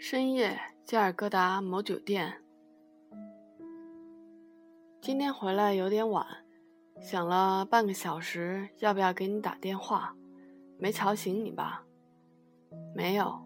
[0.00, 2.40] 深夜，加尔各答某酒店。
[5.00, 6.24] 今天回来有点晚，
[7.00, 10.14] 想了半个小时，要不要给你打电话？
[10.78, 11.84] 没吵醒你吧？
[12.94, 13.44] 没有。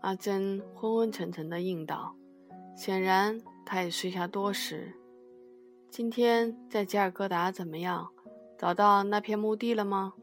[0.00, 2.16] 阿珍昏昏沉沉的应道。
[2.74, 4.94] 显然，他也睡下多时。
[5.90, 8.10] 今天在加尔各答怎么样？
[8.58, 10.14] 找到那片墓地了吗？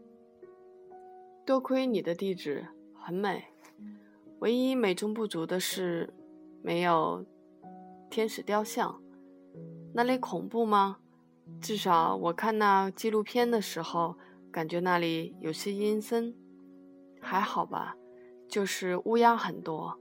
[1.45, 3.48] 多亏你的地址很美。
[4.39, 6.13] 唯一美中不足的是，
[6.61, 7.25] 没有
[8.09, 9.01] 天使雕像。
[9.93, 10.99] 那里恐怖吗？
[11.59, 14.15] 至少我看那纪录片的时候，
[14.49, 16.33] 感觉那里有些阴森。
[17.19, 17.97] 还好吧，
[18.47, 19.99] 就是乌鸦很多。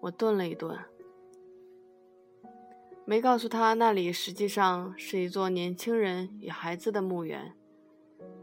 [0.00, 0.78] 我顿了一顿，
[3.04, 7.52] 没告诉他那里实际上是一座年轻人与孩子的墓园，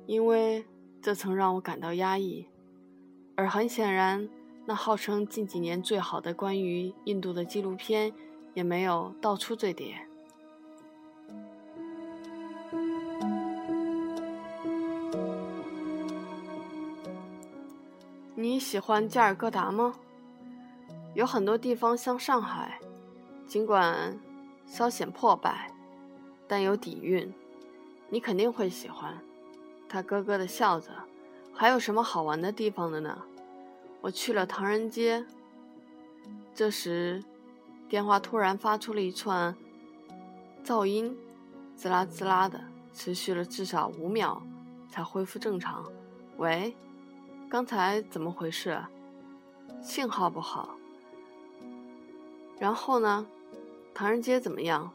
[0.05, 0.65] 因为
[1.01, 2.47] 这曾让我感到压抑。
[3.35, 4.29] 而很显然。
[4.71, 8.13] 那号称近几年最好的关于印度的纪录片，
[8.53, 10.07] 也没有道出这点。
[18.33, 19.93] 你喜欢加尔各答吗？
[21.15, 22.79] 有很多地方像上海，
[23.45, 24.17] 尽管
[24.65, 25.73] 稍显破败，
[26.47, 27.33] 但有底蕴。
[28.07, 29.21] 你肯定会喜欢。
[29.89, 30.91] 他咯咯的笑着。
[31.51, 33.21] 还有什么好玩的地方的呢？
[34.01, 35.25] 我去了唐人街。
[36.53, 37.23] 这时，
[37.87, 39.55] 电话突然发出了一串
[40.63, 41.17] 噪音，
[41.75, 42.59] 滋啦滋啦的，
[42.93, 44.41] 持续了至少五秒，
[44.89, 45.85] 才恢复正常。
[46.37, 46.75] 喂，
[47.49, 48.83] 刚才怎么回事？
[49.81, 50.75] 信号不好。
[52.59, 53.25] 然后呢？
[53.93, 54.91] 唐人街怎么样？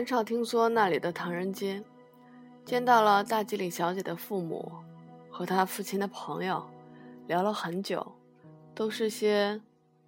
[0.00, 1.84] 很少听说那里的唐人街，
[2.64, 4.72] 见到了大吉岭小姐的父母
[5.28, 6.64] 和她父亲的朋友，
[7.26, 8.14] 聊了很久，
[8.74, 9.60] 都是些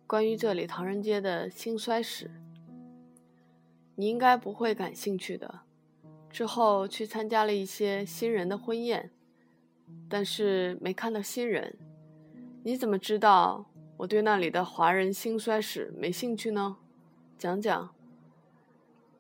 [0.07, 2.31] 关于这里唐人街的兴衰史。
[3.95, 5.61] 你应该不会感兴趣的。
[6.31, 9.11] 之后去参加了一些新人的婚宴，
[10.09, 11.77] 但是没看到新人。
[12.63, 13.67] 你怎么知道
[13.99, 16.79] 我对那里的华人兴衰史没兴趣呢？
[17.37, 17.95] 讲讲。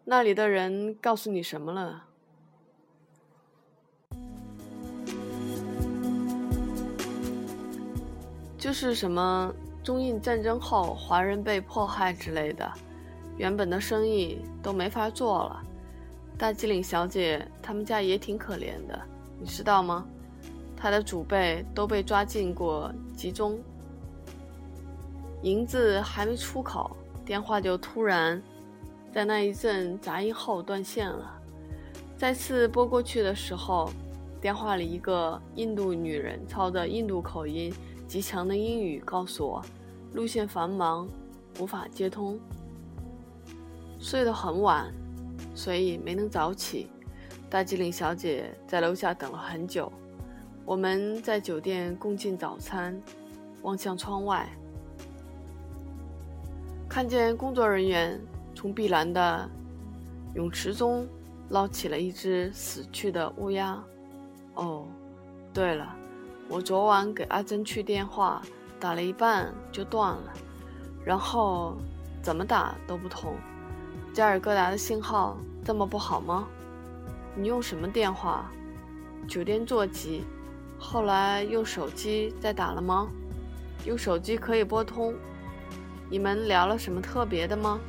[0.04, 2.04] 那里的人告诉你什么了？
[8.58, 9.52] 就是什么
[9.82, 12.70] 中印战争后华人被迫害之类的，
[13.36, 15.62] 原本的生意都没法做了。
[16.36, 19.00] 大吉岭小姐他们家也挺可怜的，
[19.38, 20.04] 你知道吗？
[20.76, 23.60] 她的祖辈都被抓进过集中，
[25.42, 28.42] 银子还没出口，电话就突然。
[29.12, 31.38] 在那一阵杂音后断线了，
[32.16, 33.90] 再次拨过去的时候，
[34.40, 37.70] 电话里一个印度女人操着印度口音、
[38.08, 39.62] 极强的英语告诉我，
[40.14, 41.06] 路线繁忙，
[41.60, 42.40] 无法接通。
[44.00, 44.90] 睡得很晚，
[45.54, 46.88] 所以没能早起。
[47.50, 49.92] 大吉岭小姐在楼下等了很久，
[50.64, 52.98] 我们在酒店共进早餐，
[53.60, 54.48] 望向窗外，
[56.88, 58.18] 看见工作人员。
[58.62, 59.50] 从碧蓝的
[60.36, 61.04] 泳池中
[61.48, 63.76] 捞起了一只死去的乌鸦。
[64.54, 64.86] 哦，
[65.52, 65.92] 对了，
[66.48, 68.40] 我昨晚给阿珍去电话，
[68.78, 70.32] 打了一半就断了，
[71.04, 71.74] 然后
[72.22, 73.34] 怎么打都不通。
[74.14, 76.46] 加尔各答的信号这么不好吗？
[77.34, 78.48] 你用什么电话？
[79.26, 80.22] 酒店座机。
[80.78, 83.08] 后来用手机再打了吗？
[83.86, 85.12] 用手机可以拨通。
[86.08, 87.80] 你们聊了什么特别的吗？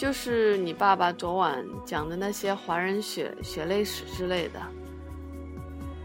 [0.00, 4.58] 就是你爸爸昨晚讲的那些华人血血泪史之类的，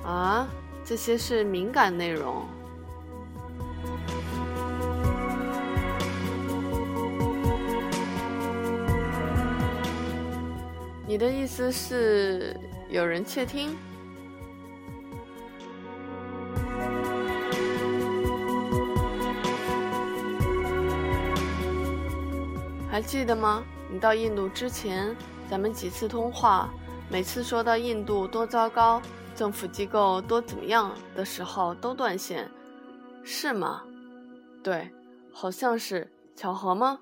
[0.06, 0.50] 啊，
[0.83, 2.44] 这些是敏感内容。
[11.08, 12.53] 你的意思是
[12.90, 13.78] 有人窃听？
[22.91, 23.64] 还记得吗？
[23.95, 25.15] 你到印度之前，
[25.49, 26.69] 咱们几次通话，
[27.09, 29.01] 每次说到印度多糟糕，
[29.33, 32.51] 政府机构多怎么样的时候都断线，
[33.23, 33.83] 是吗？
[34.61, 34.91] 对，
[35.31, 36.99] 好像是巧合吗？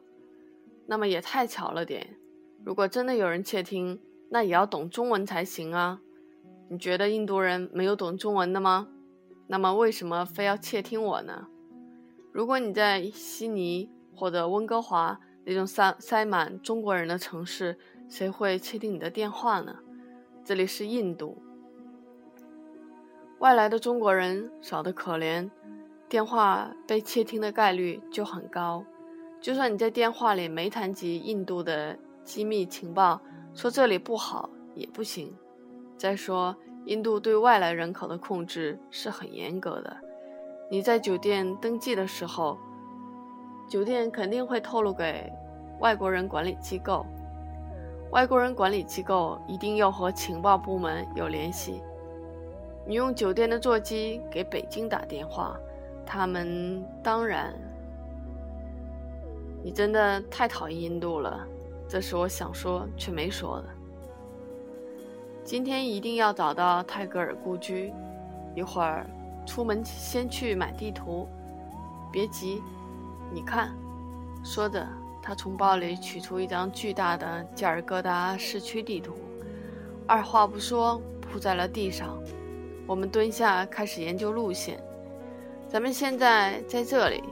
[0.86, 2.16] 那么也太巧了点。
[2.64, 4.00] 如果真的有人窃听，
[4.30, 6.00] 那也要懂中文才行啊。
[6.70, 8.88] 你觉得印度人没有懂中文的吗？
[9.48, 11.48] 那么为什么非要窃听我呢？
[12.32, 15.20] 如果你在悉尼或者温哥华。
[15.46, 19.76] 那种塞塞满中国人的城市，谁会窃听你的电话呢？
[20.46, 21.42] 这里是印度，
[23.40, 25.50] 外来的中国人少得可怜，
[26.08, 28.86] 电话被窃听的概率就很高。
[29.42, 33.22] 就算你在电话里没谈及印度的机密情报，
[33.54, 35.34] 说这里不好也不行。
[35.98, 36.56] 再说，
[36.86, 39.98] 印度对外来人口的控制是很严格的。
[40.72, 42.58] 你在酒店登记的时候，
[43.74, 45.34] 酒店肯定会透露给
[45.80, 47.04] 外国人管理机构。
[48.12, 51.82] 外国人管理机构一定要和情报部门有联系。
[52.86, 55.58] 你用酒店的座机给北京打电话，
[56.06, 57.52] 他们当然。
[59.64, 61.44] 你真的太讨厌印度了，
[61.88, 63.66] 这是我想说却没说的。
[65.44, 67.92] 今天一定要找到泰戈尔故居，
[68.54, 69.08] 一会儿
[69.48, 71.28] 出门先去买地图。
[72.12, 72.62] 别急，
[73.34, 73.76] 你看，
[74.44, 74.88] 说着。
[75.26, 79.14] 他从包里取出一张巨大的加尔各答市区地图，
[80.06, 82.22] 二话不说铺在了地上。
[82.86, 84.84] 我们蹲下开始研究路线。
[85.66, 87.24] 咱们现在在这里。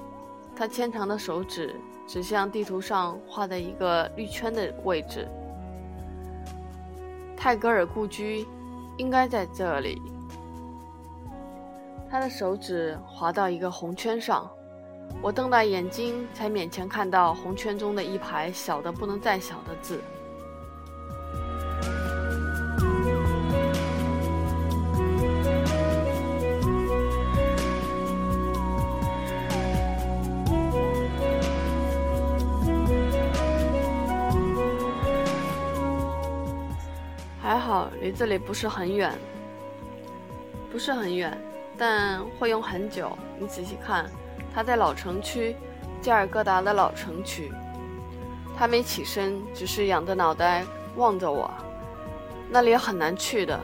[0.56, 1.75] 他牵长的手指
[2.07, 5.27] 指向地图上画的一个绿圈的位置。
[7.36, 8.47] 泰戈尔故居
[8.97, 10.01] 应该在这里。
[12.09, 14.50] 他的手指滑到一个红圈上。
[15.19, 20.01] 我瞪大眼睛，才勉强看到红圈中的一排小的不能再小的字。
[37.41, 39.11] 还好，离这里不是很远，
[40.71, 41.37] 不是很远，
[41.77, 43.17] 但会用很久。
[43.37, 44.09] 你仔细看。
[44.53, 45.56] 他在老城区，
[46.01, 47.51] 加尔各答的老城区。
[48.57, 50.63] 他没起身，只是仰着脑袋
[50.95, 51.50] 望着我。
[52.50, 53.59] 那里很难去的，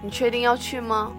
[0.00, 1.12] 你确定要去吗？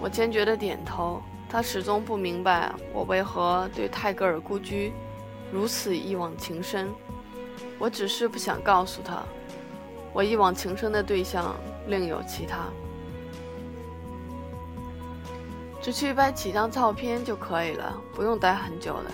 [0.00, 1.22] 我坚决的点头。
[1.48, 4.90] 他始终不明白我为何对泰戈尔故居
[5.52, 6.90] 如此一往情深。
[7.78, 9.22] 我只是不想告诉他，
[10.14, 11.54] 我一往情深的对象
[11.86, 12.64] 另有其他。
[15.82, 19.10] 只去拍几张照片就可以了，不用待很久的。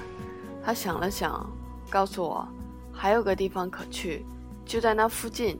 [0.62, 1.50] 他想了想，
[1.88, 2.46] 告诉我
[2.92, 4.22] 还有个地方可去，
[4.66, 5.58] 就在那附近。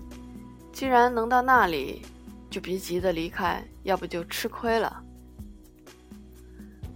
[0.71, 2.03] 既然能到那里，
[2.51, 5.03] 就别急着离开，要不就吃亏了。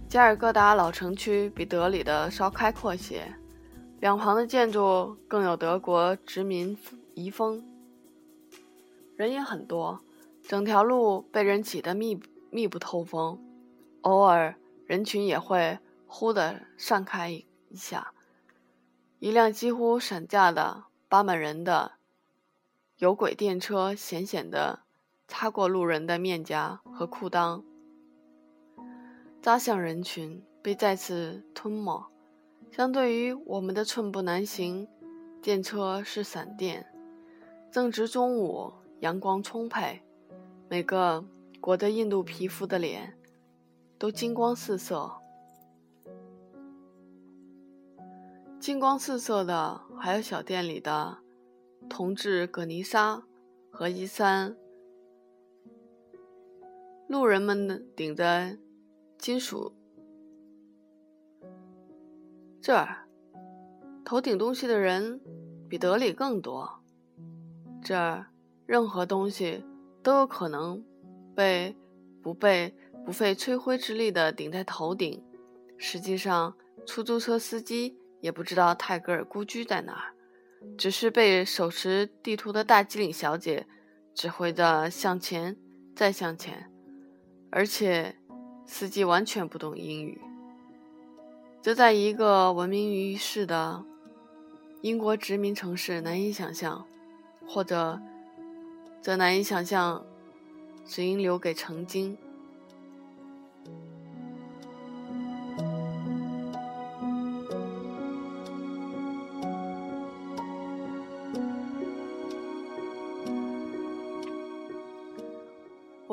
[0.07, 3.33] 加尔各答老城区比德里的稍开阔些，
[3.99, 6.77] 两旁的建筑更有德国殖民
[7.15, 7.65] 遗风，
[9.15, 9.99] 人也很多，
[10.43, 12.21] 整条路被人挤得密
[12.51, 13.39] 密不透风。
[14.03, 14.55] 偶尔，
[14.85, 18.13] 人群也会忽地散开一下。
[19.19, 21.93] 一辆几乎散架的八满人的
[22.97, 24.81] 有轨电车，险险地
[25.27, 27.63] 擦过路人的面颊和裤裆，
[29.41, 32.05] 扎向人群，被再次吞没。
[32.71, 34.87] 相对于我们的寸步难行，
[35.41, 36.85] 电车是闪电。
[37.71, 40.01] 正值中午，阳光充沛，
[40.67, 41.23] 每个
[41.61, 43.17] 裹着印度皮肤的脸。
[44.03, 45.09] 都金光四射，
[48.59, 51.19] 金光四射的还有小店里的
[51.89, 53.23] 铜制葛尼莎
[53.71, 54.57] 和伊三。
[57.07, 58.57] 路人们顶着
[59.17, 59.73] 金属，
[62.59, 63.07] 这儿
[64.03, 65.21] 头顶东西的人
[65.69, 66.69] 比德里更多。
[67.81, 68.27] 这儿
[68.65, 69.63] 任何东西
[70.03, 70.83] 都有可能
[71.33, 71.73] 被
[72.21, 72.75] 不被。
[73.05, 75.23] 不费吹灰之力地顶在头顶。
[75.77, 76.55] 实际上，
[76.85, 80.13] 出租车司机也不知道泰戈尔故居在哪儿，
[80.77, 83.67] 只是被手持地图的大机灵小姐
[84.13, 85.57] 指挥着向前，
[85.95, 86.71] 再向前。
[87.51, 88.15] 而且，
[88.65, 90.21] 司机完全不懂英语。
[91.61, 93.83] 这在一个闻名于世的
[94.81, 96.85] 英国殖民城市难以想象，
[97.47, 98.01] 或者，
[99.01, 100.05] 则难以想象，
[100.85, 102.17] 只应留给曾经。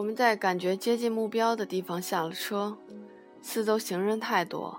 [0.00, 2.74] 我们在感觉接近目标的地方下了车，
[3.42, 4.74] 四周行人太多，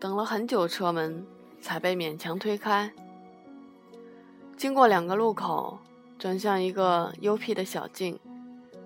[0.00, 1.26] 等了很久，车门
[1.60, 2.90] 才被勉强推开。
[4.56, 5.78] 经过两个路口，
[6.18, 8.18] 转向一个幽僻的小径，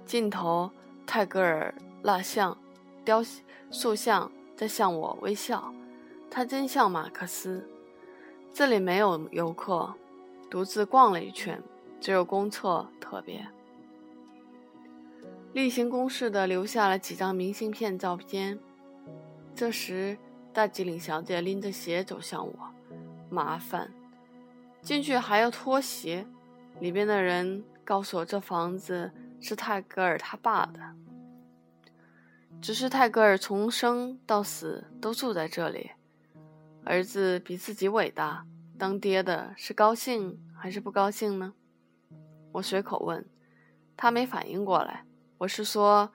[0.04, 0.68] 尽头
[1.06, 1.72] 泰戈尔
[2.02, 2.58] 蜡像、
[3.04, 3.22] 雕
[3.70, 5.72] 塑像在向我微笑，
[6.28, 7.64] 他真像马克思。
[8.52, 9.94] 这里没有游客，
[10.50, 11.62] 独自逛了一圈，
[12.00, 13.46] 只有公厕特别。
[15.56, 18.58] 例行公事的留下了几张明信片照片。
[19.54, 20.18] 这时，
[20.52, 22.52] 大吉岭小姐拎着鞋走向我，
[23.30, 23.90] 麻烦，
[24.82, 26.26] 进去还要脱鞋。
[26.78, 29.10] 里边的人告诉我，这房子
[29.40, 30.94] 是泰戈尔他爸的，
[32.60, 35.92] 只是泰戈尔从生到死都住在这里。
[36.84, 38.44] 儿子比自己伟大，
[38.76, 41.54] 当爹的是高兴还是不高兴呢？
[42.52, 43.24] 我随口问，
[43.96, 45.05] 他没反应过来。
[45.38, 46.10] 我是说，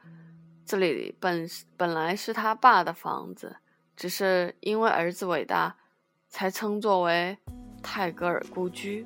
[0.66, 1.48] 这里本
[1.78, 3.56] 本来是他爸的房子，
[3.96, 5.76] 只是因为儿子伟大，
[6.28, 7.38] 才称作为
[7.84, 9.06] 泰戈尔故居。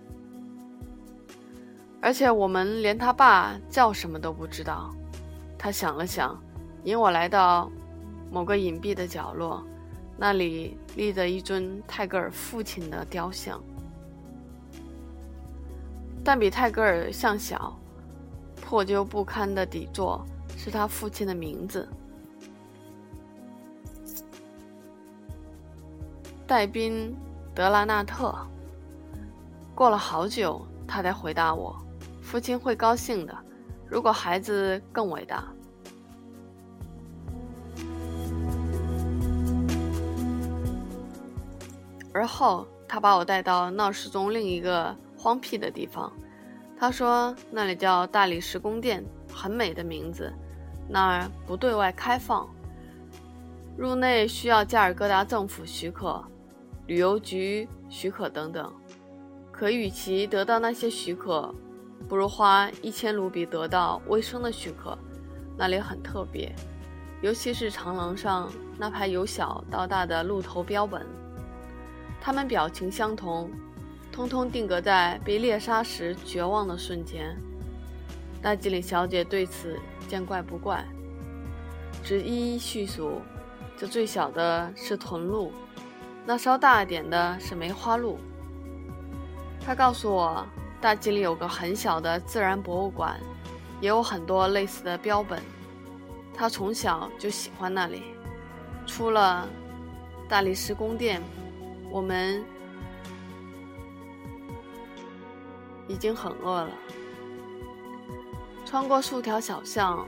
[2.02, 4.96] 而且我们连他爸叫什么都不知道。
[5.58, 6.42] 他想了想，
[6.86, 7.70] 引我来到
[8.32, 9.68] 某个隐蔽的角落，
[10.16, 13.62] 那里立着一尊泰戈尔父亲的雕像，
[16.24, 17.78] 但比泰戈尔像小。
[18.68, 20.26] 破旧不堪的底座
[20.58, 21.88] 是他父亲的名字，
[26.48, 27.16] 戴宾·
[27.56, 28.36] 德拉纳特。
[29.76, 31.76] 过了好久，他才回答我
[32.24, 33.38] ：“父亲会高兴的，
[33.88, 35.48] 如果孩子更伟大。”
[42.12, 46.12] 而后，他把我带到闹市中另一个荒僻的地方。
[46.78, 49.04] 他说：“那里叫大理石宫殿，
[49.34, 50.32] 很美的名字。
[50.90, 52.48] 那儿不对外开放，
[53.78, 56.24] 入内需要加尔各答政府许可、
[56.88, 58.72] 旅游局许可等等。
[59.52, 61.54] 可与其得到那些许可，
[62.10, 64.98] 不如花一千卢比得到卫生的许可。
[65.58, 66.54] 那里很特别，
[67.22, 71.08] 尤其是长廊上那排由小到大的鹿头标本，
[72.20, 73.50] 它们表情相同。”
[74.16, 77.36] 通通定格在被猎杀时绝望的瞬间。
[78.42, 80.86] 大吉岭小姐对此见怪不怪，
[82.02, 83.22] 只一一叙述：
[83.76, 85.52] 这最小的是豚鹿，
[86.26, 88.18] 那稍大一点的是梅花鹿。
[89.60, 90.48] 她告诉我，
[90.80, 93.20] 大吉岭有个很小的自然博物馆，
[93.82, 95.42] 也有很多类似的标本。
[96.34, 98.04] 她从小就喜欢那里。
[98.88, 99.46] 出了
[100.30, 101.22] 大理石宫殿，
[101.92, 102.42] 我们。
[105.88, 106.72] 已经很饿了。
[108.66, 110.08] 穿过数条小巷，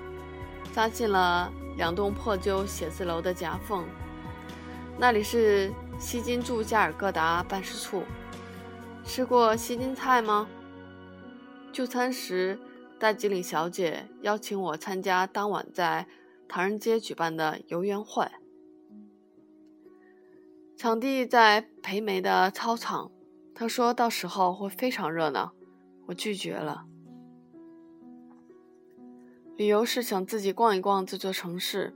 [0.73, 3.85] 扎进了两栋破旧写字楼的夹缝。
[4.97, 8.03] 那里是西金驻加尔各答办事处。
[9.03, 10.47] 吃过西金菜吗？
[11.71, 12.59] 就餐时，
[12.99, 16.07] 大吉岭小姐邀请我参加当晚在
[16.47, 18.27] 唐人街举办的游园会。
[20.75, 23.11] 场地在培梅的操场。
[23.53, 25.53] 她说到时候会非常热闹。
[26.07, 26.85] 我拒绝了，
[29.57, 31.93] 理由是想自己逛一逛这座城市，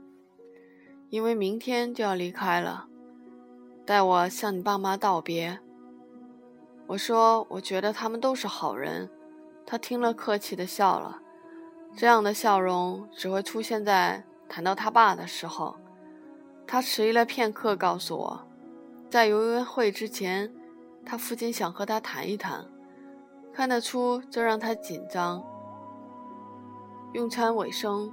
[1.08, 2.86] 因为明天就要离开了。
[3.86, 5.58] 带我向你爸妈道别。
[6.86, 9.08] 我说，我觉得他们都是好人。
[9.64, 11.22] 他听了，客气的笑了。
[11.96, 15.74] 这样的笑容只会出现在谈到他爸的时候。
[16.66, 18.46] 他迟疑了片刻，告诉我，
[19.08, 20.52] 在游园会之前，
[21.04, 22.66] 他父亲想和他谈一谈。
[23.54, 25.44] 看得出，这让他紧张。
[27.12, 28.10] 用餐尾声，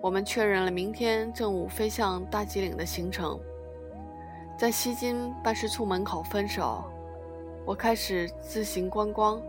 [0.00, 3.38] 我们确认了明天正午飞向大吉岭的行程，
[4.58, 6.82] 在西金办事处门口分手。
[7.66, 9.40] 我开始自行观光。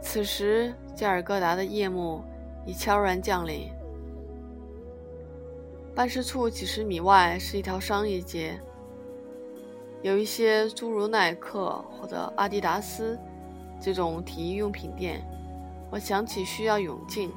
[0.00, 2.22] 此时，加尔各答的夜幕
[2.64, 3.68] 已悄然降临。
[5.96, 8.56] 办事处几十米外是一条商业街，
[10.02, 13.18] 有一些诸如耐克或者阿迪达斯。
[13.84, 15.22] 这种体育用品店，
[15.90, 17.30] 我想起需要泳镜，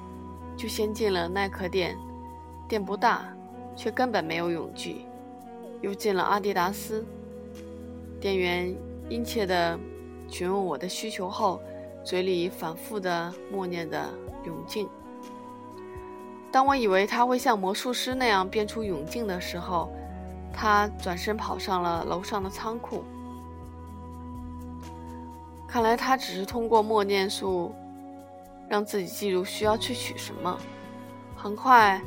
[0.56, 1.98] 就先进了耐克店。
[2.70, 3.26] 店不大，
[3.76, 5.02] 却根本没有泳具。
[5.82, 7.06] 又进了阿迪达斯，
[8.22, 8.74] 店员
[9.10, 9.78] 殷切地
[10.30, 11.62] 询问我的需求后，
[12.02, 14.02] 嘴里反复地默念着
[14.48, 14.88] “泳镜”。
[16.50, 19.92] 当我以为他会像魔术师那样变出泳镜的时候，
[20.54, 23.04] 他转身跑上了楼上的仓库。
[25.68, 27.76] 看来他只是通过默念术，
[28.70, 30.58] 让自己记住需要去取什么。
[31.36, 32.02] 很快，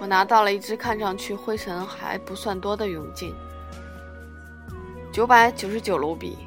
[0.00, 3.34] 我拿到了一只看上去灰尘还不算多的泳镜，
[5.12, 6.38] 九百九十九卢比，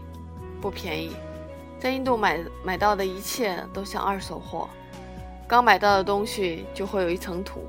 [0.59, 1.15] 不便宜。
[1.79, 4.67] 在印度买买到的一切都像二手货，
[5.47, 7.67] 刚买到的东西就会有一层土，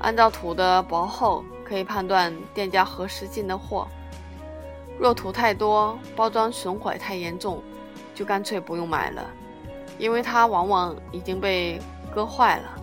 [0.00, 3.86] 按照土的薄厚可以判断店家何时进的货。
[4.98, 7.62] 若土太多，包装损毁太严重。
[8.18, 9.30] 就干脆不用买了。
[9.96, 11.80] 因为它往往已经被
[12.12, 12.82] 割坏了。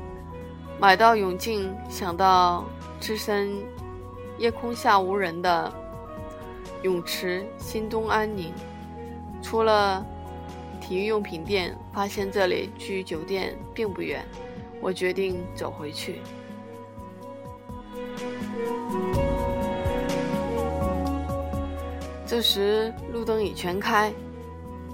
[0.79, 2.63] 买到永镜，想到
[3.01, 3.51] 置身
[4.37, 5.73] 夜空下无人的
[6.83, 8.53] 泳池，心中安宁。
[9.41, 10.05] 出了
[10.79, 14.25] 体育用品店，发现这里距酒店并不远，
[14.79, 16.21] 我决定走回去。
[22.25, 24.11] 这时路灯已全开，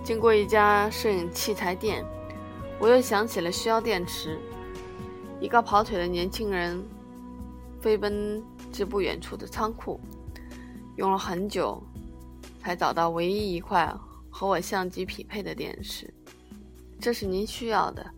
[0.03, 2.03] 经过一家摄影器材店，
[2.79, 4.39] 我又想起了需要电池。
[5.39, 6.83] 一个跑腿的年轻人
[7.79, 9.99] 飞奔至不远处的仓库，
[10.97, 11.81] 用了很久
[12.59, 13.91] 才找到唯一一块
[14.29, 16.11] 和我相机匹配的电池。
[16.99, 18.11] 这是您需要的。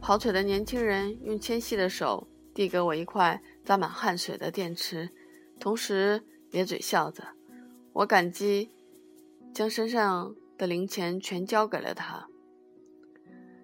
[0.00, 5.10] 跑腿的年轻人用纤细的手递给我一块沾满汗水的电池，
[5.58, 7.24] 同时咧嘴笑着。
[7.92, 8.70] 我感激，
[9.52, 12.28] 将身上的零钱全交给了他。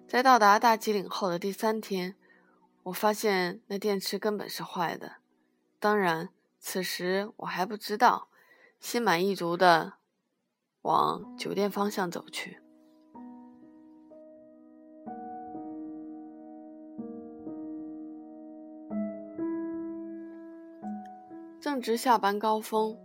[0.07, 2.15] 在到达大吉岭后的第三天。
[2.83, 5.13] 我发现那电池根本是坏的，
[5.79, 6.27] 当然，
[6.59, 8.27] 此时我还不知道，
[8.77, 9.93] 心满意足的
[10.81, 12.59] 往酒店方向走去。
[21.61, 22.99] 正值下班高峰，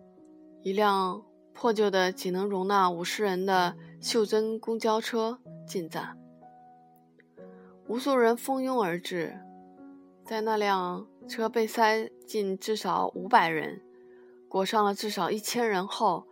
[0.62, 1.24] 一辆
[1.60, 6.16] 破旧的、仅能容纳五十人的袖珍公交车进站，
[7.88, 9.36] 无数人蜂拥而至。
[10.24, 13.82] 在那辆车被塞进至少五百人，
[14.48, 16.28] 裹上了至少一千人后，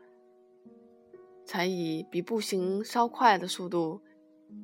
[1.44, 4.00] 才以比步行稍快的速度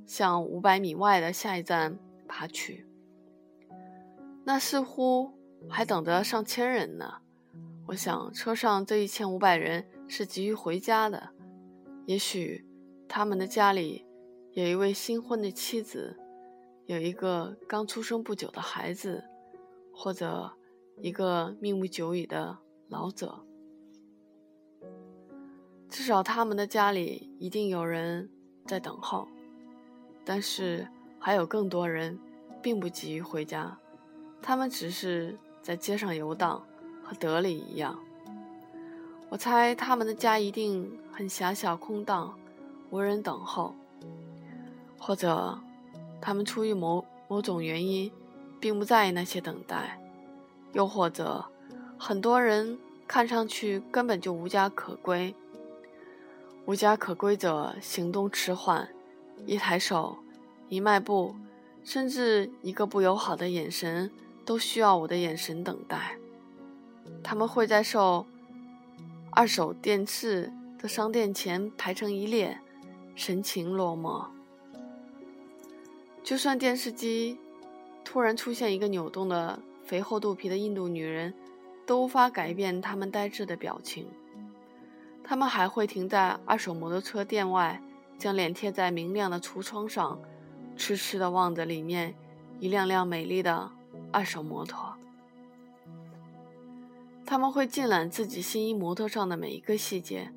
[0.07, 2.87] 向五百米外的下一站爬去。
[4.45, 5.33] 那似乎
[5.69, 7.15] 还等着上千人呢。
[7.89, 11.31] 我想，车上这一千五百人是急于回家的，
[12.05, 12.67] 也许
[13.09, 14.05] 他们的家里
[14.53, 16.19] 有一位新婚的妻子。
[16.85, 19.25] 有一个刚出生不久的孩子，
[19.91, 20.53] 或者
[21.01, 23.47] 一个命不久矣的老者，
[25.89, 28.29] 至少他们的家里一定有人
[28.67, 29.27] 在等候。
[30.27, 30.87] 但是
[31.19, 32.19] 还有更多人
[32.61, 33.79] 并不急于回家，
[34.43, 36.63] 他们只是在街上游荡，
[37.03, 37.99] 和德里一样。
[39.33, 42.35] 我猜他们的家一定很狭小空荡，
[42.91, 43.75] 无人等候，
[44.99, 45.59] 或者。
[46.21, 48.13] 他们出于某某种原因，
[48.61, 49.99] 并不在意那些等待，
[50.75, 51.47] 又或者，
[51.99, 55.35] 很多人看上去根本就无家可归。
[56.67, 58.87] 无家可归者行动迟缓，
[59.47, 60.19] 一抬手，
[60.69, 61.35] 一迈步，
[61.83, 64.11] 甚至一个不友好的眼神，
[64.45, 66.19] 都需要我的眼神等待。
[67.25, 68.27] 他们会在受
[69.35, 72.61] 二手电视的商店前排成一列，
[73.15, 74.27] 神情落寞。
[76.23, 77.39] 就算电视机
[78.05, 81.33] 突然出现一个扭动的肥厚肚皮的印度女人，
[81.87, 84.07] 都无法改变他们呆滞的表情。
[85.25, 87.81] 他们还会停在二手摩托车店外，
[88.19, 90.21] 将脸贴在明亮的橱窗上，
[90.77, 92.15] 痴痴地望着里面
[92.61, 93.71] 一辆辆美丽的
[94.13, 94.93] 二手摩托。
[97.33, 100.35] 他们会尽览自己新衣模特上的每一个细节，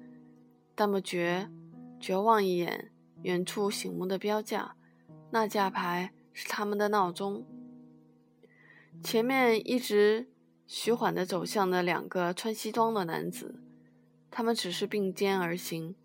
[0.73, 1.51] 但不绝
[1.99, 2.89] 绝望一眼
[3.23, 4.77] 远处醒目的标价。
[5.31, 7.45] 那架牌是他们的闹钟。
[9.03, 10.29] 前面一直
[10.65, 13.62] 徐缓地走向的两个穿西装的男子，
[14.31, 15.97] 他们只是并肩而行，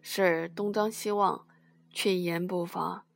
[0.00, 1.46] 时而东张西望，
[1.92, 3.06] 却一言不发。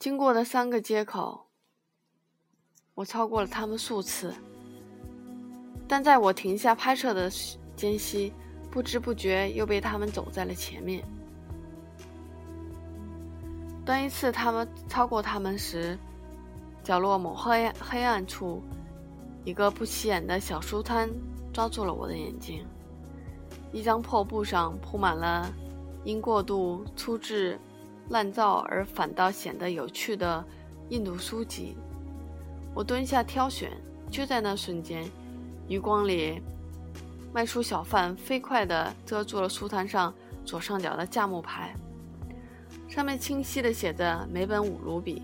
[0.00, 1.46] 经过的三个街口，
[2.94, 4.34] 我超过了他们数次，
[5.92, 7.30] 但在我停下拍摄的
[7.76, 8.32] 间隙，
[8.70, 11.04] 不知不觉又被他们走在了前面。
[13.84, 15.98] 当一次他们超过他们时，
[16.82, 18.62] 角落某黑黑暗处，
[19.44, 21.10] 一个不起眼的小书摊
[21.52, 22.64] 抓住了我的眼睛。
[23.70, 25.52] 一张破布上铺满了
[26.04, 27.60] 因过度粗制
[28.08, 30.42] 滥造而反倒显得有趣的
[30.88, 31.76] 印度书籍。
[32.74, 33.70] 我蹲下挑选，
[34.10, 35.04] 就在那瞬间，
[35.68, 36.42] 余光里，
[37.32, 40.12] 卖书小贩飞快地遮住了书摊上
[40.44, 41.74] 左上角的价目牌。
[42.88, 45.22] 上面清晰地写着每本五卢比。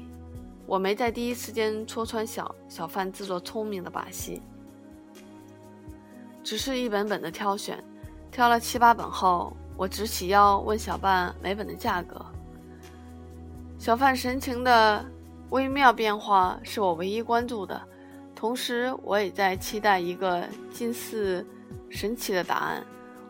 [0.66, 4.42] 我没在第一时间戳穿小小贩自作聪明的把戏，
[6.44, 7.82] 只是一本本的挑选，
[8.30, 12.22] 挑了七八本后，我直起腰问小贩每本的价格。
[13.78, 15.02] 小贩神情的
[15.48, 17.80] 微妙变化是我唯一关注的，
[18.38, 21.44] 同时我也在期待一个近似
[21.90, 22.86] 神奇的答案。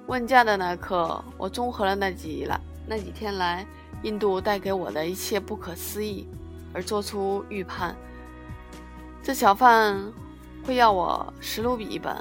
[0.06, 3.66] 问价的那刻，我综合了那几来那几天来。
[4.02, 6.28] 印度带给我的一切不可思议，
[6.74, 7.96] 而做出预判。
[9.22, 9.96] 这小贩
[10.62, 12.14] 会要我十卢比一本，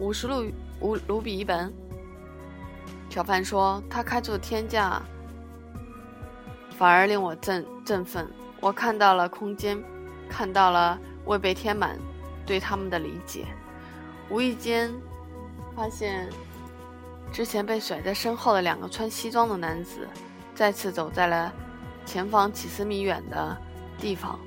[0.00, 0.44] 五十卢
[0.80, 1.72] 五卢比一本。
[3.08, 5.00] 小贩说他开出的天价，
[6.76, 8.28] 反而令我振振奋。
[8.60, 9.82] 我看到了空间，
[10.28, 11.98] 看到了未被填满
[12.46, 13.46] 对他们的理解。
[14.28, 14.92] 无意间
[15.76, 16.28] 发现，
[17.32, 20.08] 之前被甩在身后的两个穿西装的男子，
[20.54, 21.52] 再次走在了
[22.06, 23.56] 前方几十米远的
[23.98, 24.38] 地方，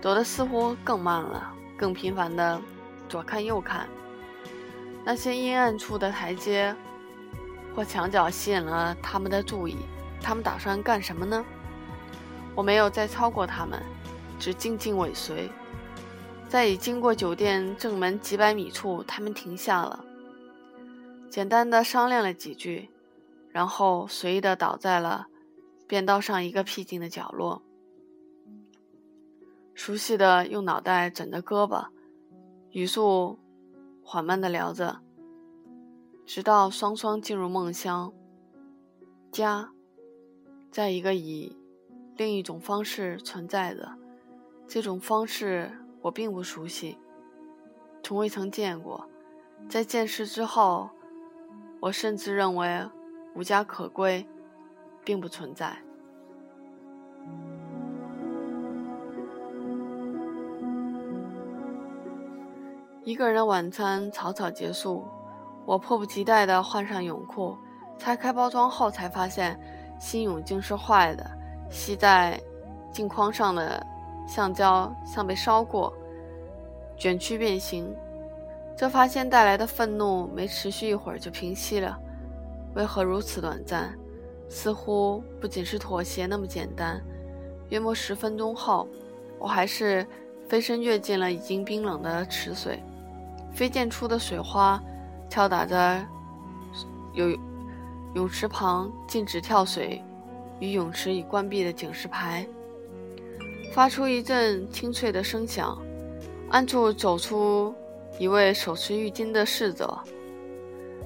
[0.00, 2.60] 走的似乎更慢了，更频繁的
[3.08, 3.88] 左看右看。
[5.04, 6.74] 那些阴暗处的台阶
[7.74, 9.76] 或墙角吸引了他们的注意。
[10.22, 11.44] 他们打算干什么呢？
[12.54, 13.82] 我没有再超过他们，
[14.38, 15.50] 只静静尾随。
[16.54, 20.04] 在已经过酒店正门几百米处，他们停下了，
[21.28, 22.88] 简单的商量了几句，
[23.50, 25.26] 然后随意的倒在了
[25.88, 27.60] 便道上一个僻静的角落，
[29.74, 31.88] 熟悉的用脑袋枕着胳膊，
[32.70, 33.36] 语速
[34.04, 35.00] 缓慢的聊着，
[36.24, 38.12] 直到双双进入梦乡。
[39.32, 39.72] 家，
[40.70, 41.58] 在一个以
[42.16, 43.98] 另一种方式存在着，
[44.68, 45.80] 这种方式。
[46.04, 46.98] 我并不熟悉，
[48.02, 49.08] 从未曾见过。
[49.70, 50.90] 在见识之后，
[51.80, 52.86] 我甚至认为
[53.34, 54.26] 无家可归
[55.02, 55.74] 并不存在。
[63.02, 65.02] 一个人的晚餐草草结束，
[65.64, 67.56] 我迫不及待地换上泳裤，
[67.96, 69.58] 拆开包装后才发现
[69.98, 71.24] 新泳镜是坏的，
[71.70, 72.38] 吸在
[72.92, 73.93] 镜框上的。
[74.26, 75.92] 橡胶像被烧过，
[76.96, 77.94] 卷曲变形。
[78.76, 81.98] 这发现带来的愤怒没持续一会儿就平息了。
[82.74, 83.96] 为何如此短暂？
[84.48, 87.00] 似乎不仅是妥协那么简单。
[87.70, 88.88] 约莫十分钟后，
[89.38, 90.06] 我还是
[90.48, 92.82] 飞身跃进了已经冰冷的池水。
[93.52, 94.82] 飞溅出的水花
[95.30, 96.04] 敲打着
[97.12, 97.30] 有
[98.14, 100.02] 泳池旁禁止跳水
[100.58, 102.46] 与泳池已关闭的警示牌。
[103.74, 105.76] 发出一阵清脆的声响，
[106.48, 107.74] 暗处走出
[108.20, 109.98] 一位手持浴巾的侍者。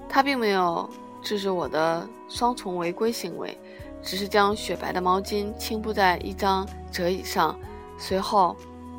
[0.07, 0.87] 他并没有
[1.23, 3.57] 制止我的双重违规行为，
[4.03, 7.59] 只是将雪白的毛巾倾铺在一张折椅上，
[7.97, 8.55] 随后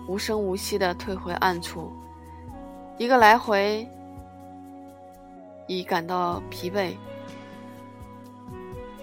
[0.08, 1.94] 无声无息地退回暗处。
[2.98, 3.88] 一个来回
[5.68, 6.96] 已感到疲惫，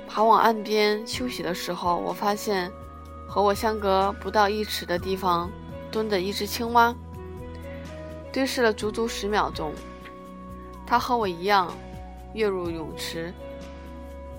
[0.09, 2.69] 爬往岸边休息的时候，我发现。
[3.27, 5.51] 和我相隔不到一尺的地方，
[5.91, 6.95] 蹲着一只青蛙。
[8.33, 9.73] 对视了足足十秒钟，
[10.87, 11.73] 它和我一样
[12.35, 13.33] 跃入泳池。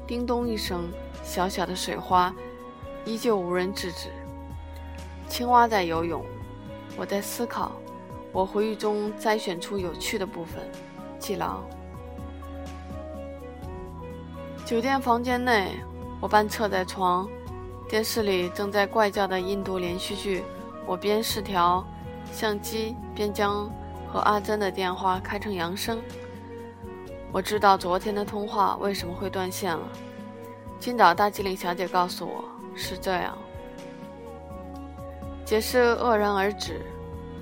[0.05, 0.87] 叮咚一声，
[1.23, 2.33] 小小的水花
[3.05, 4.09] 依旧无人制止。
[5.27, 6.23] 青蛙在游泳，
[6.95, 7.71] 我在思考。
[8.31, 10.61] 我回忆中摘选出有趣的部分，
[11.17, 11.61] 记牢。
[14.63, 15.71] 酒店房间内，
[16.21, 17.27] 我半侧在床。
[17.87, 20.43] 电视里正在怪叫的印度连续剧，
[20.85, 21.85] 我边试调
[22.33, 23.71] 相机边将
[24.11, 25.97] 和阿珍的电话开成扬声。
[27.31, 29.87] 我知道昨天的通话为什么会断线了。
[30.79, 32.43] 今早大机灵小姐告诉我
[32.75, 33.37] 是这样，
[35.45, 36.81] 解释愕然而止，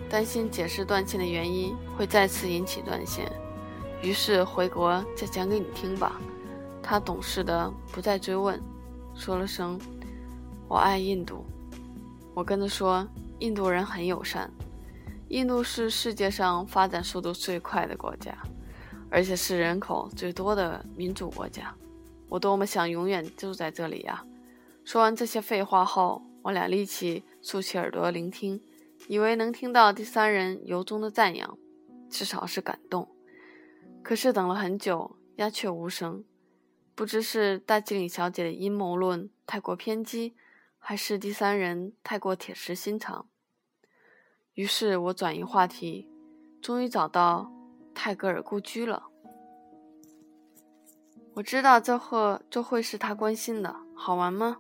[0.10, 3.32] 担心解释断线的原因会再次引起断线，
[4.02, 6.22] 于是回国再讲给你听吧。
[6.84, 8.62] 他懂事的不再追问，
[9.16, 9.80] 说了声。
[10.68, 11.46] 我爱印度，
[12.34, 13.08] 我跟他说，
[13.40, 14.52] 印度人很友善。
[15.30, 18.36] 印度是世界上发展速度最快的国家，
[19.12, 21.74] 而且是人口最多的民主国家。
[22.30, 24.26] 我多么想永远住在这里呀！
[24.84, 28.60] 说完这些废话后，我俩立即竖起耳朵聆听，
[29.08, 31.58] 以为能听到第三人由衷的赞扬，
[32.10, 33.08] 至少是感动。
[34.02, 36.24] 可是等了很久，鸦雀无声。
[36.96, 40.34] 不知是大机灵小姐的阴谋论太过偏激。
[40.88, 43.28] 还是第三人太过铁石心肠，
[44.54, 46.08] 于是我转移话题，
[46.62, 47.52] 终于找到
[47.96, 49.08] 泰戈尔故居了。
[51.34, 54.58] 我知道这会这会是他关心的，好玩吗？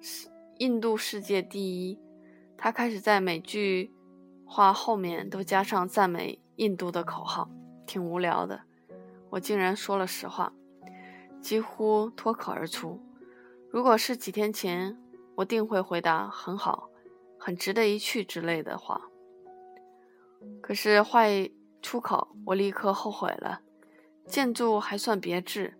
[0.00, 2.00] 是印度世界第一。
[2.56, 3.94] 他开始在每句
[4.44, 7.48] 话后面都加上赞美印度的口号，
[7.86, 8.62] 挺无聊的。
[9.30, 10.52] 我竟然说了实话，
[11.40, 13.00] 几乎脱口而出。
[13.70, 14.98] 如果是几天前。
[15.36, 16.88] 我定会回答很好，
[17.38, 19.00] 很值得一去之类的话。
[20.60, 23.60] 可是话一出口，我立刻后悔了。
[24.26, 25.76] 建筑还算别致，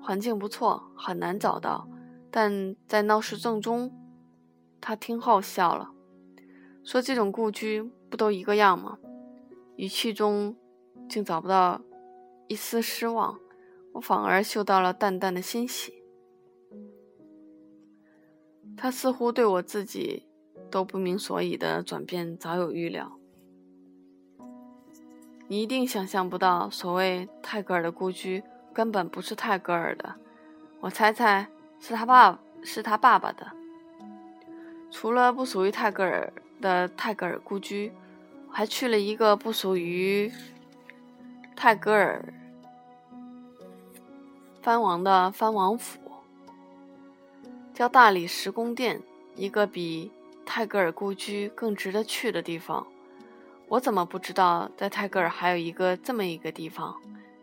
[0.00, 1.88] 环境不错，很难找到。
[2.30, 3.92] 但在闹市正中，
[4.80, 5.90] 他听后笑了，
[6.84, 8.98] 说：“这种故居不都一个样吗？”
[9.76, 10.56] 语气中
[11.08, 11.80] 竟找不到
[12.46, 13.38] 一丝失望，
[13.94, 15.99] 我反而嗅到了淡淡的欣喜。
[18.76, 20.26] 他似乎对我自己
[20.70, 23.12] 都不明所以的转变早有预料。
[25.48, 30.14] 你一定想象不到，所谓泰戈尔的故居根本不是泰戈尔的，
[30.80, 33.50] 我猜猜是他爸是他爸爸的。
[34.90, 37.92] 除了不属于泰戈尔的泰戈尔故居，
[38.48, 40.32] 还去了一个不属于
[41.54, 42.34] 泰戈尔
[44.60, 45.99] 藩王的藩王府，
[47.80, 49.00] 叫大理石宫殿，
[49.36, 50.12] 一个比
[50.44, 52.86] 泰戈尔故居更值得去的地方。
[53.68, 56.94] 我怎么不知道，在泰戈尔还有一个这么一个地方？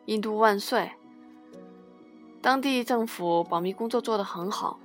[0.05, 0.91] 印度万岁！
[2.39, 4.79] 当地政府保密工作做得很好，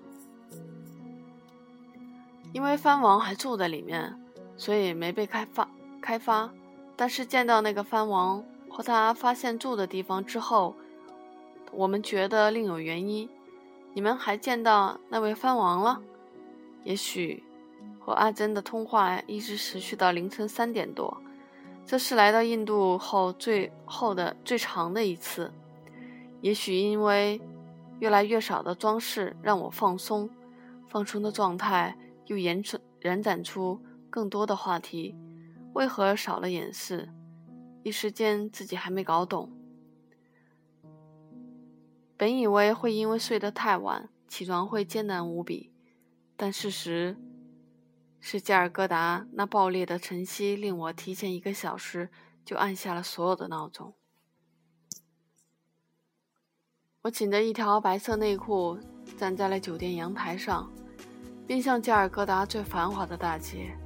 [2.54, 4.18] 因为藩王还住在里面，
[4.56, 5.68] 所以没被开发。
[6.00, 6.50] 开发。
[6.96, 10.74] 但是见到那个藩王和他发现住的地方之后，
[11.72, 13.28] 我们觉得另有原因。
[13.94, 16.00] 你们还见到那位藩王了？
[16.84, 17.42] 也许
[17.98, 21.16] 和阿珍的通话一直持续到凌晨三点多。
[21.84, 25.52] 这是来到印度后最后的最长的一次，
[26.40, 27.40] 也许因为
[27.98, 30.30] 越来越少的装饰让我放松，
[30.88, 35.14] 放松的状态又延伸延展出更多的话题。
[35.74, 37.08] 为何少了掩饰？
[37.82, 39.50] 一时间自己还没搞懂。
[42.22, 45.72] 本以为会因为睡得太晚，起床会艰难无比，
[46.36, 47.16] 但事实。
[48.20, 52.10] 是加尔各答那爆裂的晨曦，令我提前一个小时
[52.44, 53.96] 就按下了所有的闹钟。
[57.00, 58.78] 我紧着一条白色内裤，
[59.18, 60.70] 站在了酒店阳台上，
[61.48, 63.76] 面向加尔各答最繁华的大街，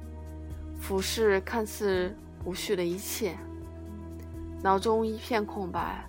[0.79, 3.35] 俯视看似无序的一切，
[4.61, 6.07] 脑中一片空白。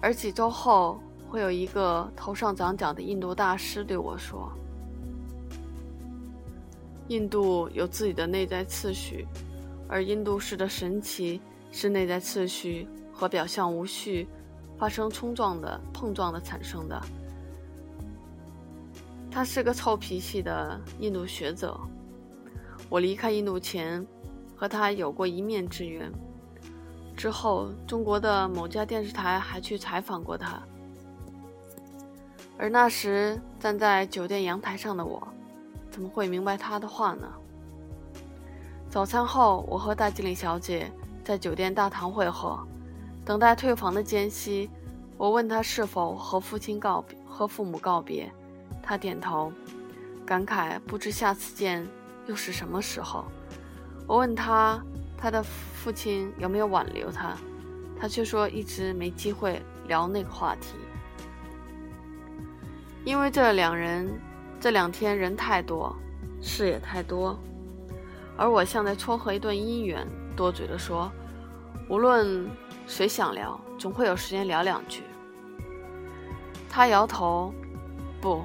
[0.00, 4.50] 而几周后，会有一个头上长角的印度大师对我说。
[7.08, 9.26] 印度有自己的内在次序，
[9.88, 11.40] 而印度式的神奇
[11.72, 14.28] 是内在次序和表象无序
[14.78, 17.00] 发生冲撞的碰撞的产生的。
[19.30, 21.78] 他是个臭脾气的印度学者。
[22.90, 24.06] 我离开印度前
[24.56, 26.10] 和他有过一面之缘，
[27.16, 30.60] 之后中国的某家电视台还去采访过他，
[32.58, 35.26] 而那时站在酒店阳台上的我。
[35.90, 37.26] 怎么会明白他的话呢？
[38.90, 40.90] 早餐后，我和大经理小姐
[41.24, 42.58] 在酒店大堂会合，
[43.24, 44.70] 等待退房的间隙，
[45.16, 48.30] 我问他是否和父亲告别，和父母告别。
[48.82, 49.52] 他点头，
[50.24, 51.86] 感慨不知下次见
[52.26, 53.24] 又是什么时候。
[54.06, 54.80] 我问他，
[55.16, 57.36] 他的父亲有没有挽留他，
[57.98, 60.74] 他却说一直没机会聊那个话题，
[63.04, 64.08] 因为这两人。
[64.60, 65.94] 这两天人太多，
[66.42, 67.38] 事也太多，
[68.36, 71.08] 而我像在撮合一段姻缘，多嘴地说
[71.88, 72.50] ：“无论
[72.88, 75.04] 谁想聊，总会有时间聊两句。”
[76.68, 77.54] 他摇头
[78.20, 78.42] ：“不，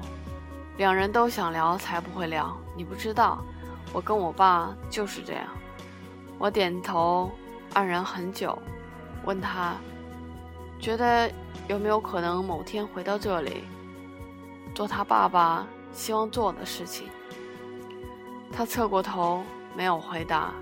[0.76, 2.56] 两人都想聊才不会聊。
[2.76, 3.44] 你不知道，
[3.92, 5.48] 我跟我爸就是这样。”
[6.38, 7.28] 我点头，
[7.72, 8.56] 黯然很久，
[9.24, 9.74] 问他
[10.78, 11.28] ：“觉得
[11.66, 13.64] 有没有可能某天回到这里，
[14.74, 17.08] 做他爸爸？”希望做的事情。
[18.52, 19.44] 他侧过头，
[19.76, 20.52] 没有回答，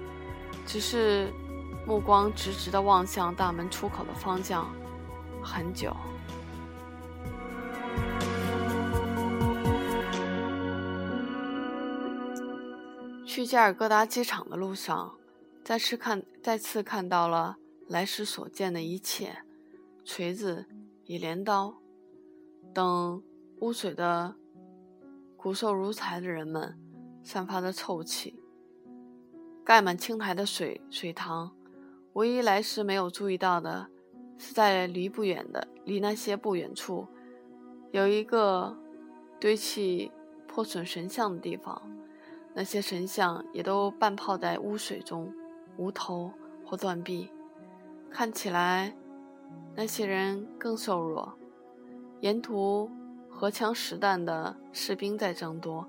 [0.66, 1.32] 只是
[1.86, 4.70] 目光直直的望向大门出口的方向，
[5.42, 5.96] 很久。
[13.26, 15.14] 去加尔各答机场的路上，
[15.64, 17.56] 再次看再次看到了
[17.88, 19.38] 来时所见的一切：
[20.04, 20.66] 锤子、
[21.06, 21.74] 与镰刀
[22.74, 23.22] 等
[23.62, 24.34] 污水的。
[25.36, 26.76] 骨瘦如柴的人们
[27.22, 28.42] 散发着臭气，
[29.64, 31.52] 盖满青苔的水水塘。
[32.14, 33.86] 唯一来时没有注意到的
[34.36, 37.06] 是，在离不远的离那些不远处，
[37.92, 38.76] 有一个
[39.40, 40.10] 堆砌
[40.48, 41.80] 破损神像的地方。
[42.54, 45.32] 那些神像也都半泡在污水中，
[45.76, 46.32] 无头
[46.64, 47.30] 或断臂。
[48.10, 48.92] 看起来，
[49.76, 51.32] 那些人更瘦弱。
[52.20, 52.90] 沿途。
[53.42, 55.84] 荷枪实弹的士兵在增多，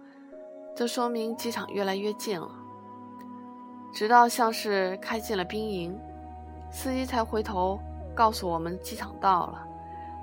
[0.76, 2.50] 这说明机场越来越近了。
[3.94, 5.96] 直到像是开进了兵营，
[6.72, 7.80] 司机才回头
[8.16, 9.68] 告诉我们机场到了。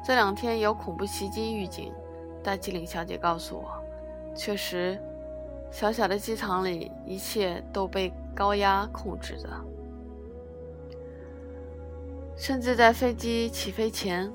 [0.05, 1.93] 这两天有恐怖袭击预警，
[2.43, 3.81] 大吉岭小姐告诉我，
[4.35, 5.01] 确实，
[5.71, 9.49] 小小的机场里一切都被高压控制着，
[12.37, 14.29] 甚至在飞机起飞前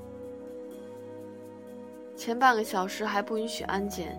[2.16, 4.18] 前半个小时还不允许安检。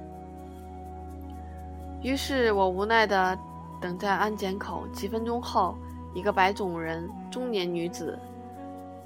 [2.03, 3.37] 于是我无奈地
[3.81, 5.75] 等在安检口，几分钟后，
[6.13, 8.17] 一个白种人中年女子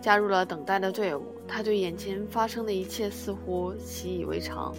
[0.02, 1.24] 加入了等待的队伍。
[1.48, 4.74] 她对眼前发生的一切似乎习以为常。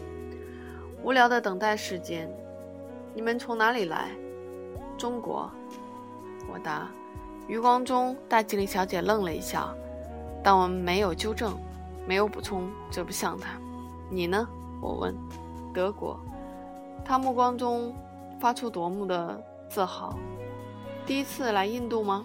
[1.02, 2.30] 无聊的等待时间，
[3.14, 4.10] 你们从哪里来？
[4.98, 5.50] 中国，
[6.52, 6.88] 我答。
[7.48, 9.74] 余光中，大吉岭小姐愣了一下，
[10.44, 11.58] 但我们没有纠正，
[12.06, 13.58] 没有补充，这不像她。
[14.12, 14.46] 你呢？
[14.78, 15.16] 我问。
[15.72, 16.20] 德国。
[17.02, 17.94] 他目光中
[18.38, 20.18] 发出夺目的自豪。
[21.06, 22.22] 第一次来印度吗？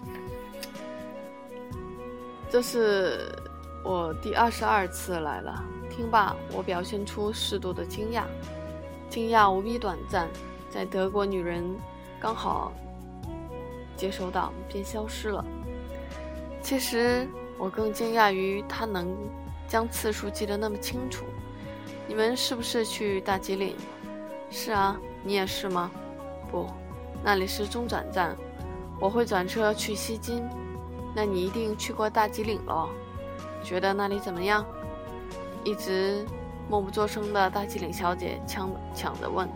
[2.50, 3.34] 这是
[3.82, 5.64] 我第二十二次来了。
[5.88, 8.24] 听罢，我表现出适度的惊讶，
[9.08, 10.28] 惊讶无比短暂，
[10.68, 11.64] 在德国女人
[12.20, 12.70] 刚好
[13.96, 15.42] 接收到便消失了。
[16.62, 17.26] 其实
[17.58, 19.08] 我更惊讶于他能
[19.66, 21.24] 将次数记得那么清楚。
[22.08, 23.76] 你们是不是去大吉岭？
[24.50, 25.90] 是啊，你也是吗？
[26.50, 26.66] 不，
[27.22, 28.34] 那里是中转站，
[28.98, 30.42] 我会转车去西京。
[31.14, 32.88] 那你一定去过大吉岭了，
[33.62, 34.64] 觉得那里怎么样？
[35.64, 36.24] 一直
[36.66, 39.46] 默不作声的大吉岭小姐抢抢着问。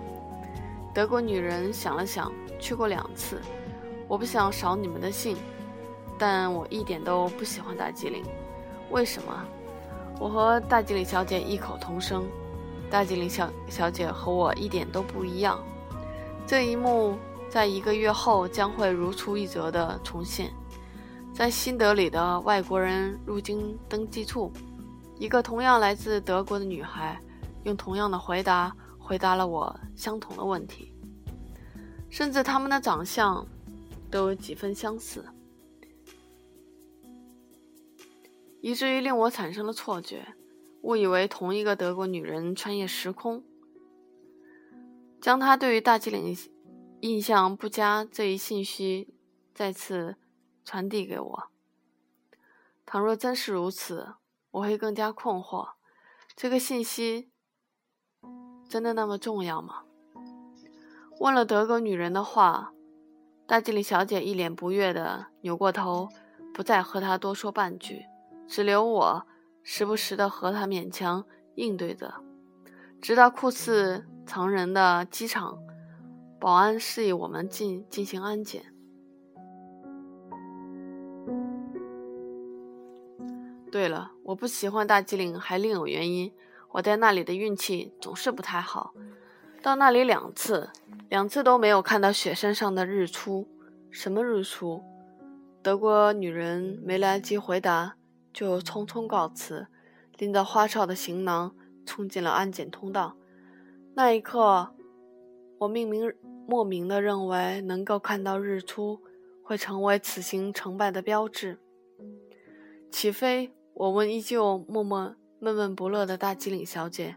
[0.93, 3.41] 德国女人想了想，去过两次。
[4.07, 5.39] 我不想扫你们的兴，
[6.19, 8.23] 但我一点都不喜欢大吉岭。
[8.91, 9.33] 为什么？
[10.21, 12.29] 我和大吉岭小姐异口同声。
[12.93, 15.59] 大吉岭小小姐和我一点都不一样，
[16.47, 17.17] 这一幕
[17.49, 20.53] 在一个月后将会如出一辙的重现。
[21.33, 24.53] 在新德里的外国人入境登记处，
[25.19, 27.19] 一个同样来自德国的女孩
[27.65, 30.93] 用同样的回答回答了我相同的问题，
[32.11, 33.47] 甚至他们的长相
[34.11, 35.25] 都有几分相似，
[38.61, 40.23] 以至于令我产生了错觉。
[40.83, 43.45] 误以为同一个德国女人穿越时空，
[45.21, 46.37] 将她对于大吉岭
[47.01, 49.15] 印象不佳这一信息
[49.55, 50.17] 再次
[50.65, 51.45] 传递给我。
[52.85, 54.15] 倘若真是如此，
[54.51, 55.71] 我会更加困惑：
[56.35, 57.31] 这个信息
[58.69, 59.85] 真的那么重要吗？
[61.21, 62.73] 问了德国女人的话，
[63.47, 66.09] 大吉岭小姐一脸不悦地扭过头，
[66.53, 68.05] 不再和他多说半句，
[68.49, 69.27] 只留我。
[69.63, 72.15] 时不时的和他勉强应对着，
[73.01, 75.59] 直到酷似藏人的机场
[76.41, 78.65] 保安示意我们进进行安检。
[83.71, 86.33] 对了，我不喜欢大吉岭还另有原因，
[86.73, 88.93] 我在那里的运气总是不太好，
[89.63, 90.69] 到那里两次，
[91.09, 93.49] 两次都没有看到雪山上的日出。
[93.91, 94.83] 什么日出？
[95.63, 97.95] 德国女人没来得及回答。
[98.33, 99.67] 就匆匆告辞，
[100.19, 103.17] 拎着花哨的行囊冲进了安检通道。
[103.95, 104.75] 那一刻，
[105.59, 106.13] 我命名
[106.47, 109.01] 莫名的认为能够看到日出
[109.43, 111.59] 会成为此行成败的标志。
[112.91, 117.17] 起飞，我问依旧默默闷闷不乐的大吉岭小姐：“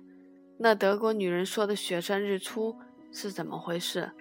[0.59, 2.75] 那德国女人说的雪山日出
[3.11, 4.11] 是怎么回事？”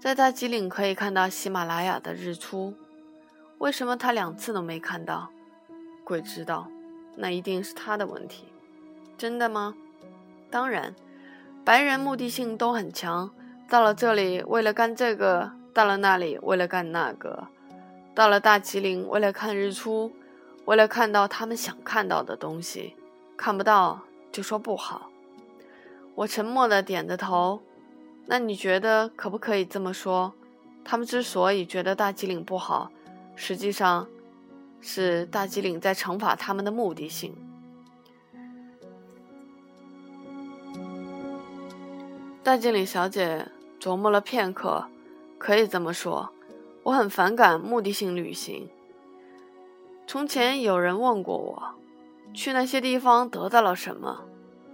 [0.00, 2.74] 在大吉岭可以看到喜马拉雅的日出。
[3.62, 5.30] 为什么他两次都没看到？
[6.02, 6.66] 鬼知道，
[7.14, 8.46] 那一定是他的问题。
[9.16, 9.72] 真的吗？
[10.50, 10.96] 当然，
[11.64, 13.30] 白人目的性都很强。
[13.68, 17.46] 到了这里为了干这个，到了那里为了干那个，
[18.16, 20.10] 到了大吉岭为了看日出，
[20.64, 22.96] 为了看到他们想看到的东西，
[23.36, 24.00] 看不到
[24.32, 25.08] 就说不好。
[26.16, 27.62] 我沉默的点着头。
[28.26, 30.32] 那你觉得可不可以这么说？
[30.84, 32.90] 他们之所以觉得大吉岭不好。
[33.34, 34.06] 实际上，
[34.80, 37.34] 是大吉岭在惩罚他们的目的性。
[42.42, 43.46] 大吉岭小姐
[43.80, 44.86] 琢磨了片刻，
[45.38, 46.32] 可以这么说，
[46.82, 48.68] 我很反感目的性旅行。
[50.06, 51.62] 从前有人问过我，
[52.34, 54.24] 去那些地方得到了什么？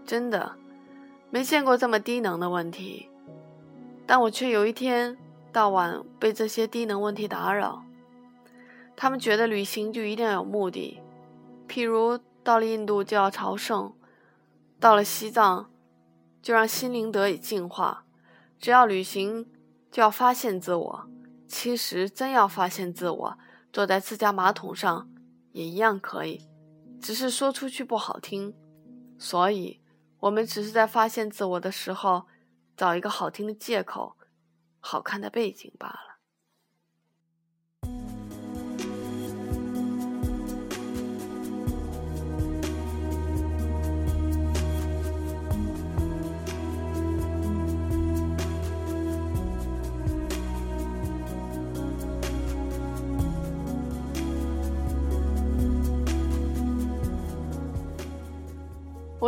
[0.07, 0.57] 真的，
[1.31, 3.11] 没见过这么低能的问题。
[4.07, 5.19] 但我却有一天
[5.53, 7.85] 到晚被这些低能问题打扰。
[9.01, 11.01] 他们觉得旅行就一定要有目的，
[11.69, 13.95] 譬如到了印度就要朝圣，
[14.81, 15.71] 到了西藏
[16.43, 18.05] 就让心灵得以净化。
[18.59, 19.49] 只要旅行
[19.93, 21.09] 就要发现自我，
[21.47, 23.39] 其实真要发现自我，
[23.73, 25.09] 坐在自家马桶上
[25.53, 26.49] 也一样可以。
[27.01, 28.53] 只是说出去不好听，
[29.17, 29.81] 所以
[30.19, 32.27] 我们只是在发现自我的时候，
[32.77, 34.17] 找一个好听的借口、
[34.81, 36.08] 好看的背景罢了。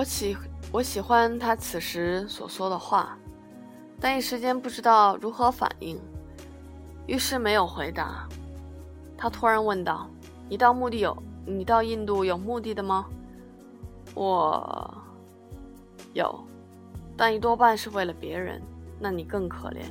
[0.01, 0.34] 我喜
[0.72, 3.18] 我喜欢他此时所说的话，
[4.01, 6.01] 但一时间不知道如何反应，
[7.07, 8.26] 于是没有回答。
[9.14, 10.09] 他突然问道
[10.48, 11.14] ：“你到目的有？
[11.44, 13.05] 你到印度有目的的吗？”
[14.16, 14.90] 我
[16.14, 16.34] 有，
[17.14, 18.59] 但一多半是为了别人。
[18.98, 19.82] 那你更可怜。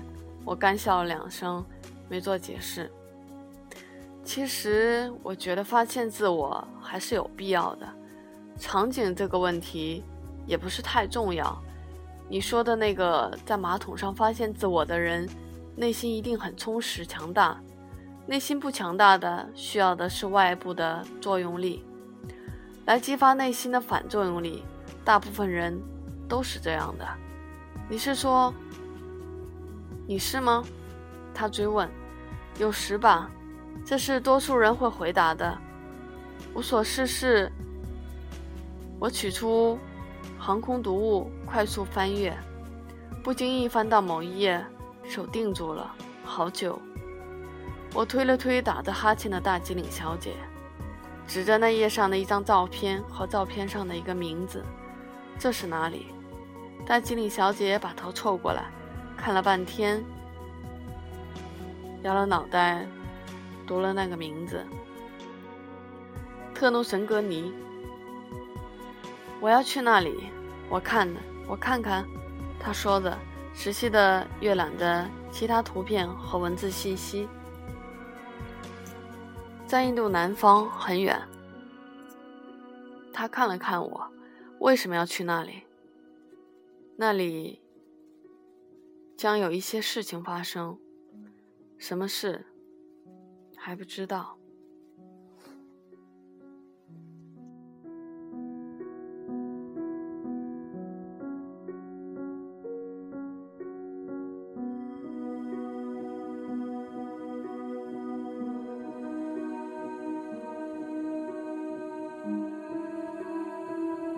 [0.44, 1.64] 我干笑了两声，
[2.10, 2.92] 没做解释。
[4.24, 7.88] 其实我觉得发现自我还是有必要的。
[8.60, 10.04] 场景这个问题
[10.46, 11.58] 也不是太重要。
[12.28, 15.28] 你说的那个在马桶上发现自我的人，
[15.76, 17.60] 内心一定很充实强大。
[18.28, 21.84] 内心不强大的，需要的是外部的作用力，
[22.86, 24.64] 来激发内心的反作用力。
[25.04, 25.82] 大部分人
[26.28, 27.08] 都是这样的。
[27.90, 28.54] 你是说
[30.06, 30.64] 你是吗？
[31.34, 31.90] 他追问。
[32.60, 33.32] 有时吧，
[33.84, 35.58] 这是多数人会回答的。
[36.54, 37.52] 无所事事。
[39.00, 39.80] 我取出
[40.38, 42.38] 航空读物，快速翻阅，
[43.24, 44.64] 不经意翻到某一页，
[45.06, 45.96] 手定住了，
[46.26, 46.78] 好久。
[47.94, 50.34] 我推了推打着哈欠的大吉岭小姐，
[51.26, 54.64] 指着那页上的一张照片和照片上的一个名字
[55.40, 56.08] ：“这是哪里？”
[56.86, 58.66] 大吉岭小姐把头凑过来，
[59.16, 60.04] 看了半天，
[62.04, 62.86] 摇了脑袋，
[63.66, 64.64] 读了那个名字
[66.54, 67.54] ：“特努神格尼。”
[69.42, 70.30] 我要去那里，
[70.70, 72.06] 我看的，我看看。
[72.60, 73.18] 他说的，
[73.54, 77.28] 仔细的阅览着其他图片和文字信息。
[79.66, 81.22] 在印度南方很远。
[83.14, 84.12] 他看了看我，
[84.60, 85.64] 为什么要去那里？
[86.98, 87.62] 那里
[89.16, 90.78] 将有一些事情发生，
[91.78, 92.46] 什么事
[93.56, 94.39] 还不知道。